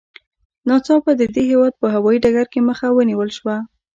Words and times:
ناڅاپه 0.67 1.11
د 1.17 1.21
دې 1.33 1.43
هېواد 1.51 1.73
په 1.81 1.87
هوايي 1.95 2.19
ډګر 2.23 2.47
کې 2.53 2.59
مخه 2.69 2.87
ونیول 2.91 3.29
شوه. 3.37 3.55